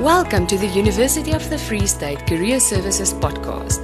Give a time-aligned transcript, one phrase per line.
[0.00, 3.78] Welcome to the University of the Free State Career Services podcast,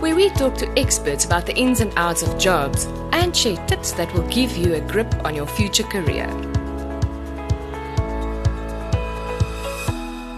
[0.00, 3.92] where we talk to experts about the ins and outs of jobs and share tips
[3.92, 6.26] that will give you a grip on your future career.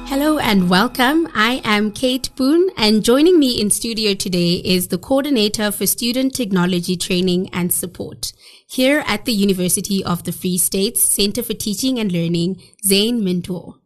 [0.07, 1.27] Hello and welcome.
[1.35, 6.35] I am Kate Boone and joining me in studio today is the coordinator for student
[6.35, 8.33] technology training and support
[8.69, 13.77] here at the University of the Free State's Center for Teaching and Learning, Zayne Mintoor.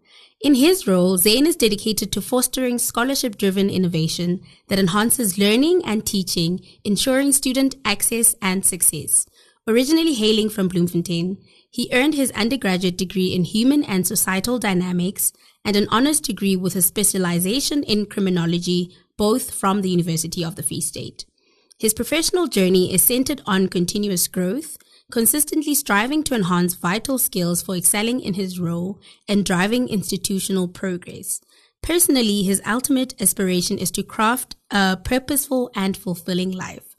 [0.40, 6.06] In his role, Zayne is dedicated to fostering scholarship driven innovation that enhances learning and
[6.06, 9.26] teaching, ensuring student access and success.
[9.66, 11.38] Originally hailing from Bloemfontein,
[11.68, 15.32] he earned his undergraduate degree in human and societal dynamics
[15.64, 20.62] and an honors degree with a specialization in criminology, both from the University of the
[20.62, 21.26] Free State.
[21.78, 24.78] His professional journey is centered on continuous growth,
[25.10, 31.40] consistently striving to enhance vital skills for excelling in his role and driving institutional progress.
[31.82, 36.94] Personally, his ultimate aspiration is to craft a purposeful and fulfilling life.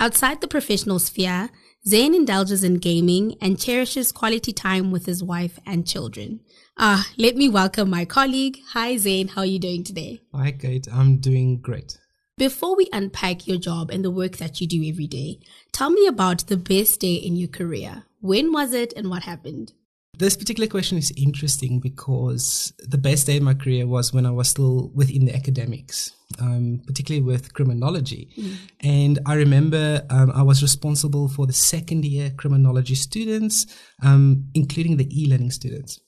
[0.00, 1.50] Outside the professional sphere,
[1.86, 6.40] Zayne indulges in gaming and cherishes quality time with his wife and children.
[6.78, 8.58] Ah, let me welcome my colleague.
[8.72, 9.28] Hi, Zayne.
[9.28, 10.22] How are you doing today?
[10.34, 10.88] Hi, Kate.
[10.92, 11.98] I'm doing great.
[12.42, 15.38] Before we unpack your job and the work that you do every day,
[15.70, 18.02] tell me about the best day in your career.
[18.20, 19.74] When was it and what happened?
[20.18, 24.32] This particular question is interesting because the best day in my career was when I
[24.32, 28.30] was still within the academics, um, particularly with criminology.
[28.36, 28.56] Mm.
[28.80, 33.66] And I remember um, I was responsible for the second year criminology students,
[34.02, 36.00] um, including the e learning students.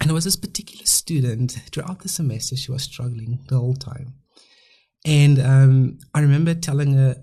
[0.00, 4.16] And there was this particular student throughout the semester, she was struggling the whole time.
[5.04, 7.16] And um, I remember telling her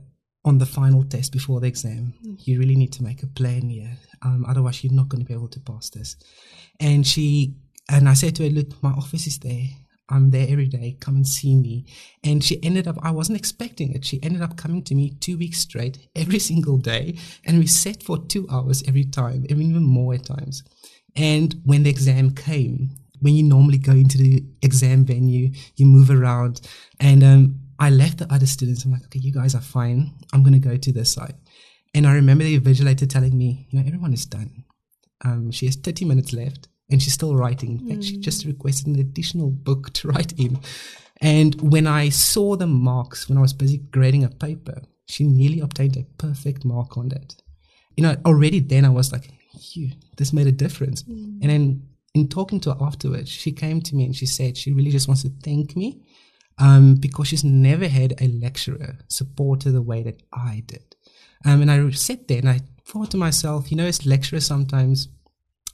[0.46, 3.98] on the final test before the exam, you really need to make a plan here.
[4.22, 6.18] Um, otherwise, you're not going to be able to pass this.
[6.80, 7.56] And she,
[7.90, 9.68] and I said to her, look, my office is there.
[10.10, 10.98] I'm there every day.
[11.00, 11.86] Come and see me.
[12.24, 14.04] And she ended up, I wasn't expecting it.
[14.04, 17.18] She ended up coming to me two weeks straight, every single day.
[17.46, 20.64] And we sat for two hours every time, even more at times.
[21.16, 22.90] And when the exam came,
[23.22, 26.62] when you normally go into the exam venue, you move around.
[27.00, 28.84] And um, I left the other students.
[28.84, 30.14] I'm like, okay, you guys are fine.
[30.34, 31.36] I'm going to go to this side.
[31.96, 34.66] And I remember the invigilator telling me, you know, everyone is done.
[35.24, 37.80] Um, she has 30 minutes left and she's still writing.
[37.80, 38.04] In fact, mm.
[38.04, 40.60] she just requested an additional book to write in.
[41.22, 45.60] And when I saw the marks, when I was busy grading a paper, she nearly
[45.60, 47.36] obtained a perfect mark on that.
[47.96, 49.30] You know, already then I was like,
[49.74, 51.04] you, this made a difference.
[51.04, 51.40] Mm.
[51.42, 54.72] And then in talking to her afterwards, she came to me and she said she
[54.72, 56.02] really just wants to thank me
[56.60, 60.96] um, because she's never had a lecturer support her the way that I did.
[61.46, 65.08] Um, and I sat there and I thought to myself, you know, as lecturers sometimes,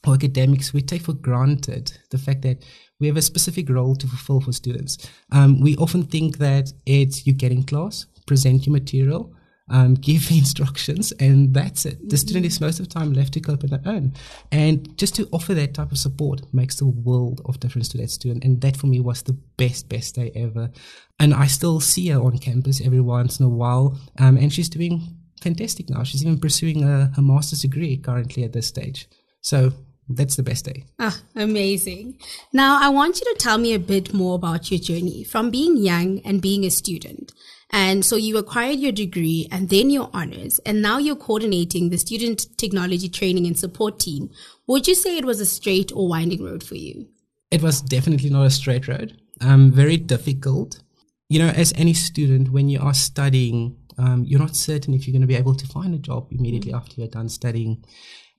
[0.05, 2.63] or academics, we take for granted the fact that
[2.99, 4.97] we have a specific role to fulfill for students.
[5.31, 9.33] Um, we often think that it's you get in class, present your material,
[9.69, 12.09] um, give instructions, and that's it.
[12.09, 14.13] The student is most of the time left to cope on their own.
[14.51, 18.09] And just to offer that type of support makes the world of difference to that
[18.09, 18.43] student.
[18.43, 20.71] And that for me was the best, best day ever.
[21.19, 23.97] And I still see her on campus every once in a while.
[24.19, 25.01] Um, and she's doing
[25.41, 26.03] fantastic now.
[26.03, 29.07] She's even pursuing a, a master's degree currently at this stage.
[29.41, 29.73] So
[30.09, 30.85] that's the best day.
[30.99, 32.19] Ah, amazing.
[32.53, 35.77] Now, I want you to tell me a bit more about your journey from being
[35.77, 37.31] young and being a student.
[37.75, 41.97] And so you acquired your degree and then your honors, and now you're coordinating the
[41.97, 44.29] student technology training and support team.
[44.67, 47.09] Would you say it was a straight or winding road for you?
[47.51, 49.19] It was definitely not a straight road.
[49.41, 50.81] Um, very difficult.
[51.27, 55.11] You know, as any student, when you are studying, um, you're not certain if you're
[55.11, 56.79] going to be able to find a job immediately mm-hmm.
[56.79, 57.83] after you're done studying.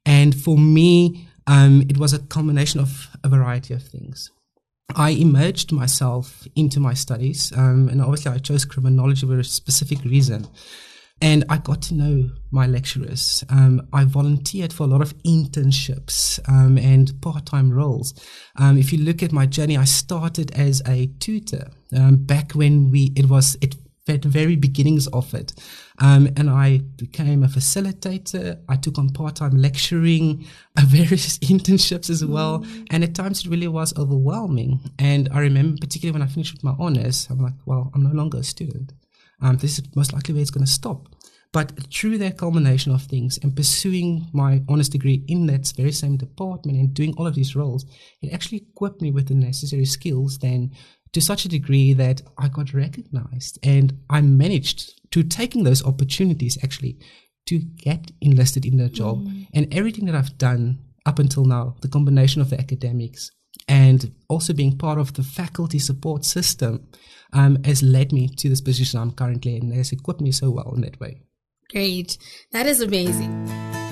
[0.06, 4.30] And for me, um, it was a combination of a variety of things.
[4.94, 10.02] I immersed myself into my studies, um, and obviously I chose criminology for a specific
[10.04, 10.46] reason.
[11.22, 13.42] And I got to know my lecturers.
[13.48, 18.12] Um, I volunteered for a lot of internships um, and part-time roles.
[18.56, 22.90] Um, if you look at my journey, I started as a tutor um, back when
[22.90, 23.76] we it was it
[24.08, 25.52] at the very beginnings of it.
[25.98, 28.60] Um, and I became a facilitator.
[28.68, 32.60] I took on part-time lecturing, uh, various internships as well.
[32.60, 32.86] Mm.
[32.90, 34.80] And at times it really was overwhelming.
[34.98, 38.10] And I remember particularly when I finished with my honors, I'm like, well, I'm no
[38.10, 38.92] longer a student.
[39.42, 41.08] Um, this is most likely where it's going to stop.
[41.52, 46.16] But through that culmination of things and pursuing my honors degree in that very same
[46.18, 47.86] department and doing all of these roles,
[48.20, 50.72] it actually equipped me with the necessary skills then
[51.16, 56.58] to such a degree that I got recognized and I managed to taking those opportunities
[56.62, 56.98] actually
[57.46, 59.24] to get enlisted in that job.
[59.24, 59.46] Mm.
[59.54, 63.30] And everything that I've done up until now, the combination of the academics
[63.66, 66.86] and also being part of the faculty support system
[67.32, 69.62] um, has led me to this position I'm currently in.
[69.62, 71.22] and Has equipped me so well in that way.
[71.70, 72.18] Great,
[72.52, 73.85] that is amazing.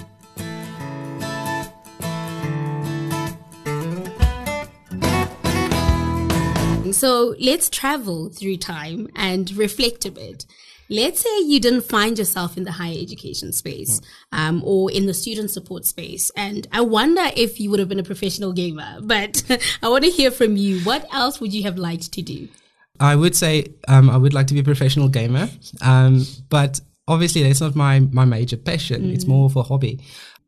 [7.04, 10.46] So let's travel through time and reflect a bit.
[10.88, 14.00] Let's say you didn't find yourself in the higher education space
[14.32, 16.32] um, or in the student support space.
[16.34, 19.42] And I wonder if you would have been a professional gamer, but
[19.82, 20.80] I want to hear from you.
[20.80, 22.48] What else would you have liked to do?
[22.98, 25.50] I would say um, I would like to be a professional gamer,
[25.82, 29.02] um, but obviously that's not my, my major passion.
[29.02, 29.12] Mm.
[29.12, 30.00] It's more of a hobby.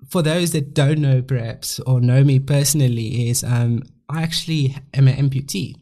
[0.09, 5.07] For those that don't know, perhaps, or know me personally, is um, I actually am
[5.07, 5.75] an amputee.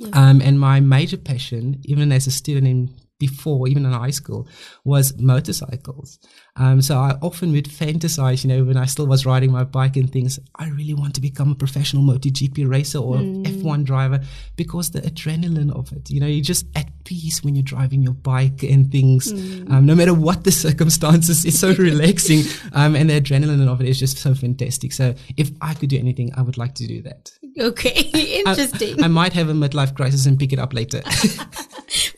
[0.00, 0.08] Yeah.
[0.14, 2.88] Um, and my major passion, even as a student in
[3.20, 4.48] before, even in high school,
[4.84, 6.18] was motorcycles.
[6.56, 9.96] Um, so I often would fantasize, you know, when I still was riding my bike
[9.96, 13.44] and things, I really want to become a professional MotoGP racer or mm.
[13.44, 14.20] F1 driver
[14.56, 18.14] because the adrenaline of it, you know, you're just at peace when you're driving your
[18.14, 19.70] bike and things, mm.
[19.70, 22.42] um, no matter what the circumstances, it's so relaxing.
[22.72, 24.92] Um, and the adrenaline of it is just so fantastic.
[24.92, 27.30] So if I could do anything, I would like to do that.
[27.58, 28.00] Okay,
[28.46, 29.02] interesting.
[29.02, 31.02] I, I might have a midlife crisis and pick it up later.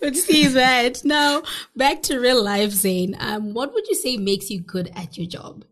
[0.03, 1.05] But see that.
[1.05, 1.45] Now,
[1.77, 3.15] back to real life, Zayne.
[3.21, 5.65] Um, what would you say makes you good at your job?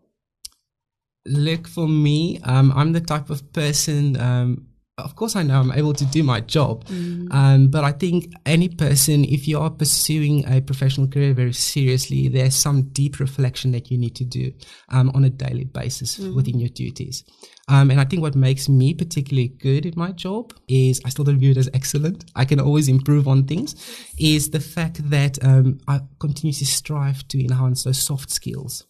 [1.27, 4.69] Look, for me, um, I'm the type of person, um,
[5.01, 7.33] of course, I know I'm able to do my job, mm.
[7.33, 12.29] um, but I think any person, if you are pursuing a professional career very seriously,
[12.29, 14.53] there's some deep reflection that you need to do
[14.89, 16.35] um, on a daily basis mm.
[16.35, 17.25] within your duties.
[17.69, 21.25] Um, and I think what makes me particularly good at my job is I still
[21.25, 22.25] don't view it as excellent.
[22.35, 23.77] I can always improve on things.
[24.19, 28.85] Is the fact that um, I continuously strive to enhance those soft skills.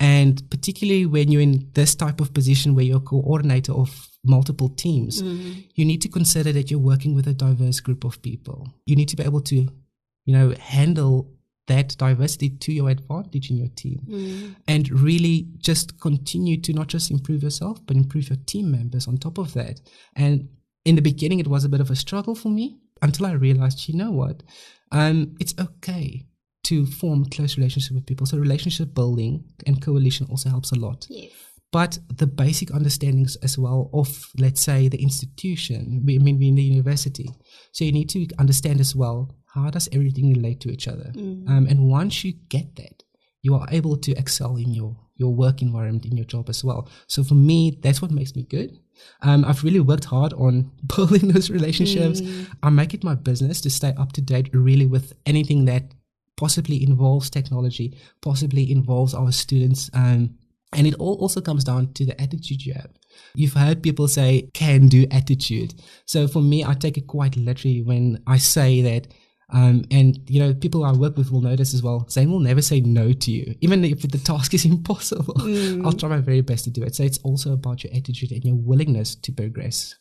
[0.00, 4.68] And particularly when you're in this type of position where you're a coordinator of multiple
[4.68, 5.64] teams, mm.
[5.74, 8.68] you need to consider that you're working with a diverse group of people.
[8.86, 11.30] You need to be able to, you know, handle
[11.68, 14.56] that diversity to your advantage in your team mm.
[14.66, 19.16] and really just continue to not just improve yourself but improve your team members on
[19.16, 19.80] top of that
[20.16, 20.48] and
[20.84, 23.88] in the beginning it was a bit of a struggle for me until i realized
[23.88, 24.42] you know what
[24.90, 26.26] um, it's okay
[26.68, 31.06] to form close relationship with people so relationship building and coalition also helps a lot
[31.08, 31.30] yes
[31.70, 36.62] but the basic understandings as well of let's say the institution i mean in the
[36.62, 37.28] university
[37.72, 41.12] so you need to understand as well how does everything relate to each other?
[41.14, 41.48] Mm.
[41.48, 43.02] Um, and once you get that,
[43.42, 46.88] you are able to excel in your your work environment in your job as well.
[47.08, 48.78] So for me, that's what makes me good.
[49.22, 52.20] Um, I've really worked hard on building those relationships.
[52.20, 52.46] Mm.
[52.62, 55.92] I make it my business to stay up to date really with anything that
[56.38, 59.90] possibly involves technology, possibly involves our students.
[59.92, 60.38] Um,
[60.72, 62.90] and it all also comes down to the attitude you have.
[63.34, 65.74] You've heard people say can do attitude.
[66.06, 69.08] So for me, I take it quite literally when I say that
[69.50, 72.06] um, and you know, people I work with will notice as well.
[72.10, 75.34] Zayne will never say no to you, even if the task is impossible.
[75.34, 75.86] Mm.
[75.86, 76.94] I'll try my very best to do it.
[76.94, 79.94] So it's also about your attitude and your willingness to progress.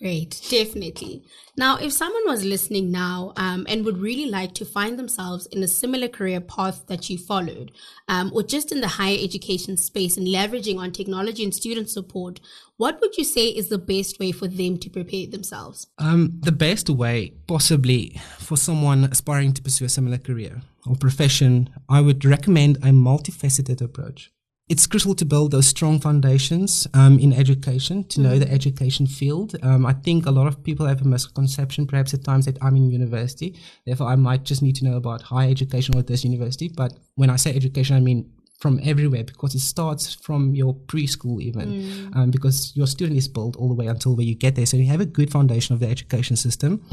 [0.00, 1.22] Great, definitely.
[1.58, 5.62] Now, if someone was listening now um, and would really like to find themselves in
[5.62, 7.70] a similar career path that you followed,
[8.08, 12.40] um, or just in the higher education space and leveraging on technology and student support,
[12.78, 15.86] what would you say is the best way for them to prepare themselves?
[15.98, 21.68] Um, the best way, possibly, for someone aspiring to pursue a similar career or profession,
[21.90, 24.32] I would recommend a multifaceted approach
[24.70, 28.52] it's crucial to build those strong foundations um, in education to know the mm.
[28.52, 29.56] education field.
[29.64, 32.76] Um, I think a lot of people have a misconception, perhaps at times, that I'm
[32.76, 33.58] in university.
[33.84, 36.68] Therefore, I might just need to know about higher education or this university.
[36.68, 41.40] But when I say education, I mean from everywhere because it starts from your preschool
[41.40, 42.16] even mm.
[42.16, 44.76] um, because your student is built all the way until where you get there so
[44.76, 46.84] you have a good foundation of the education system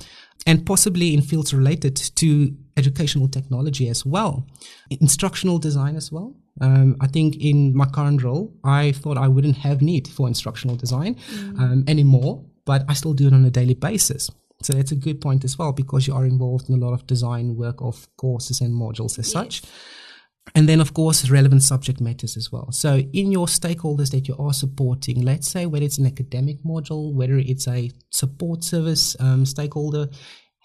[0.45, 4.47] and possibly in fields related to educational technology as well
[4.89, 9.57] instructional design as well um, I think in my current role, I thought I wouldn't
[9.57, 11.59] have need for instructional design mm.
[11.59, 14.29] um, anymore, but I still do it on a daily basis.
[14.63, 17.05] So that's a good point as well because you are involved in a lot of
[17.05, 19.31] design work of courses and modules as yes.
[19.31, 19.61] such.
[20.55, 22.71] And then, of course, relevant subject matters as well.
[22.71, 27.13] So, in your stakeholders that you are supporting, let's say whether it's an academic module,
[27.13, 30.09] whether it's a support service um, stakeholder,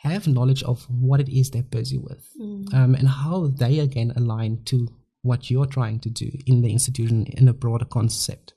[0.03, 2.73] have knowledge of what it is they're busy with mm.
[2.75, 4.89] um, and how they again align to
[5.23, 8.55] what you're trying to do in the institution in a broader concept.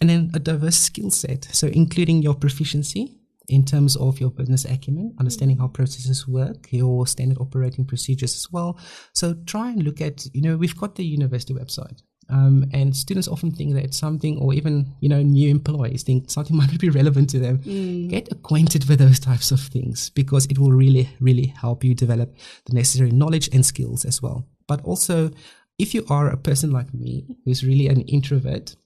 [0.00, 3.19] And then a diverse skill set, so including your proficiency
[3.50, 8.50] in terms of your business acumen, understanding how processes work, your standard operating procedures as
[8.50, 8.78] well.
[9.12, 12.00] So try and look at, you know, we've got the university website.
[12.28, 16.56] Um, and students often think that something, or even you know, new employees think something
[16.60, 17.58] might be relevant to them.
[17.58, 18.08] Mm.
[18.08, 22.32] Get acquainted with those types of things because it will really, really help you develop
[22.66, 24.46] the necessary knowledge and skills as well.
[24.68, 25.32] But also,
[25.76, 28.76] if you are a person like me who's really an introvert,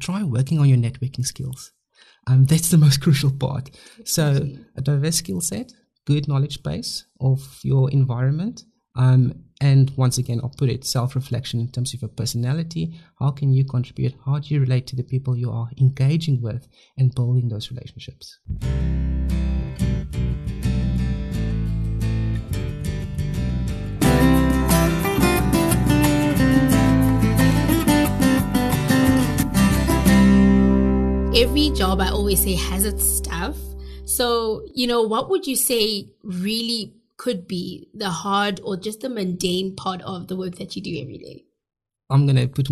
[0.00, 1.72] try working on your networking skills.
[2.26, 3.70] Um, that's the most crucial part.
[4.04, 5.72] So, a diverse skill set,
[6.06, 8.64] good knowledge base of your environment.
[8.96, 13.00] Um, and once again, I'll put it self reflection in terms of your personality.
[13.18, 14.14] How can you contribute?
[14.24, 18.38] How do you relate to the people you are engaging with and building those relationships?
[31.44, 33.58] Every job I always say has its stuff.
[34.06, 39.10] So, you know, what would you say really could be the hard or just the
[39.10, 41.44] mundane part of the work that you do every day?
[42.08, 42.68] I'm going to put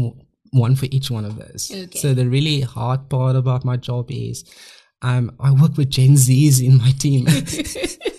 [0.52, 1.70] one for each one of those.
[1.70, 1.98] Okay.
[1.98, 4.42] So, the really hard part about my job is
[5.02, 7.26] um, I work with Gen Zs in my team.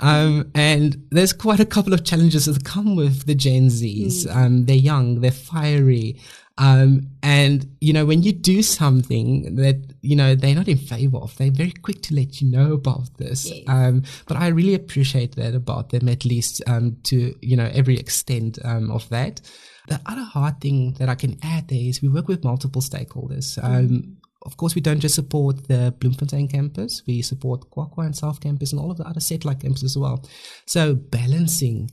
[0.00, 4.26] Um, and there's quite a couple of challenges that come with the Gen Zs.
[4.26, 4.36] Mm.
[4.36, 6.20] Um, they're young, they're fiery.
[6.58, 11.18] Um, and, you know, when you do something that, you know, they're not in favor
[11.18, 13.50] of, they're very quick to let you know about this.
[13.50, 13.64] Yes.
[13.68, 17.96] Um, but I really appreciate that about them, at least, um, to, you know, every
[17.96, 19.40] extent, um, of that.
[19.88, 23.58] The other hard thing that I can add there is we work with multiple stakeholders.
[23.58, 28.40] Mm of course, we don't just support the Bloemfontein campus, we support Qwaqwa and South
[28.40, 30.24] Campus and all of the other satellite campuses as well.
[30.66, 31.90] So balancing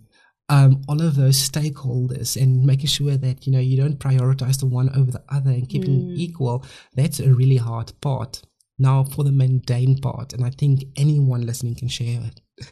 [0.50, 4.66] um, all of those stakeholders and making sure that you know you don't prioritize the
[4.66, 6.18] one over the other and keeping mm.
[6.18, 8.42] equal that's a really hard part
[8.78, 12.22] now for the mundane part and i think anyone listening can share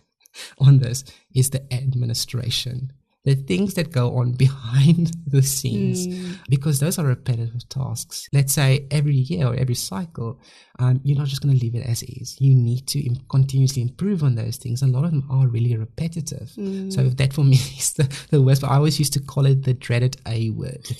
[0.59, 1.03] on this
[1.33, 2.91] is the administration
[3.25, 6.37] the things that go on behind the scenes, mm.
[6.49, 8.27] because those are repetitive tasks.
[8.33, 10.39] Let's say every year or every cycle,
[10.79, 12.35] um, you're not just going to leave it as is.
[12.39, 14.81] You need to Im- continuously improve on those things.
[14.81, 16.51] A lot of them are really repetitive.
[16.57, 16.91] Mm.
[16.91, 18.61] So that for me is the, the worst.
[18.61, 20.85] But I always used to call it the dreaded A word.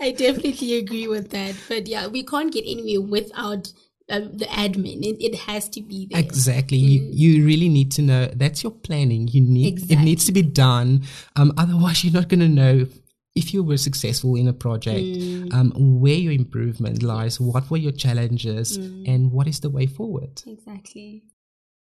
[0.00, 1.56] I definitely agree with that.
[1.68, 3.72] But yeah, we can't get anywhere without
[4.08, 5.02] uh, the admin.
[5.02, 6.20] It, it, has to be there.
[6.20, 6.78] Exactly.
[6.78, 6.88] Mm.
[6.88, 9.28] You, you really need to know that's your planning.
[9.28, 9.96] You need exactly.
[9.96, 11.02] it needs to be done.
[11.34, 12.86] Um, otherwise, you're not going to know
[13.34, 15.52] if you were successful in a project, mm.
[15.52, 19.06] um, where your improvement lies, what were your challenges, mm.
[19.06, 20.42] and what is the way forward.
[20.46, 21.22] Exactly.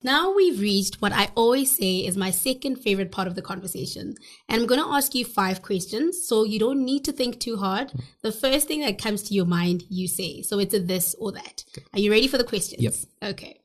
[0.05, 4.15] Now we've reached what I always say is my second favorite part of the conversation.
[4.49, 6.27] And I'm going to ask you five questions.
[6.27, 7.93] So you don't need to think too hard.
[8.23, 10.43] The first thing that comes to your mind, you say.
[10.43, 11.65] So it's a this or that.
[11.77, 11.87] Okay.
[11.93, 12.83] Are you ready for the questions?
[12.83, 12.95] Yep.
[13.33, 13.61] Okay.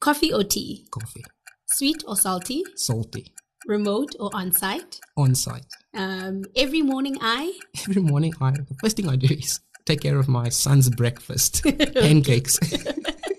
[0.00, 0.86] Coffee or tea?
[0.90, 1.24] Coffee.
[1.66, 2.64] Sweet or salty?
[2.74, 3.32] Salty.
[3.66, 5.00] Remote or on site?
[5.16, 5.66] On site.
[5.92, 7.58] Um, every morning I?
[7.88, 8.52] Every morning I.
[8.52, 11.64] The first thing I do is take care of my son's breakfast
[11.94, 12.58] pancakes.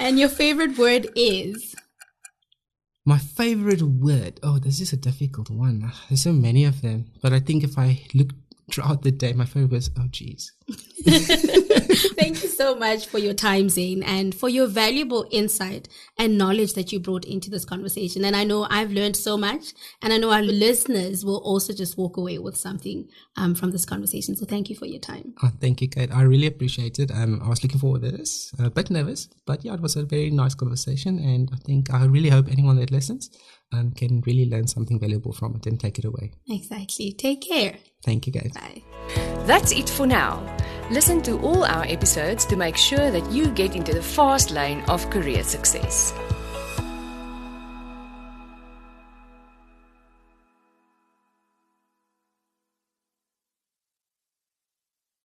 [0.00, 1.76] and your favorite word is?
[3.04, 4.40] My favorite word.
[4.42, 5.92] Oh, this is a difficult one.
[6.08, 7.12] There's so many of them.
[7.22, 8.30] But I think if I look
[8.72, 10.52] throughout the day, my favorite was, oh, geez.
[12.16, 15.88] Thank you so much for your time, Zayne, and for your valuable insight
[16.18, 18.24] and knowledge that you brought into this conversation.
[18.24, 21.98] And I know I've learned so much, and I know our listeners will also just
[21.98, 24.34] walk away with something um, from this conversation.
[24.34, 25.34] So thank you for your time.
[25.42, 26.10] Oh, thank you, Kate.
[26.10, 27.10] I really appreciate it.
[27.10, 30.04] Um, I was looking forward to this, a bit nervous, but yeah, it was a
[30.04, 31.18] very nice conversation.
[31.18, 33.30] And I think I really hope anyone that listens
[33.72, 36.32] um, can really learn something valuable from it and take it away.
[36.48, 37.12] Exactly.
[37.12, 37.76] Take care.
[38.04, 38.52] Thank you, guys.
[38.52, 38.82] Bye.
[39.46, 40.44] That's it for now.
[40.90, 44.82] Listen to all our episodes to make sure that you get into the fast lane
[44.88, 46.12] of career success.